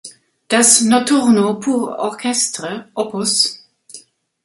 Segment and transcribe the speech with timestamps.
[0.47, 3.23] Das „Notturno pour Orchestre“ op.